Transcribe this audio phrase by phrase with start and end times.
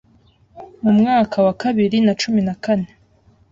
[0.83, 2.89] mu mwaka wa bibiri na cumi na kane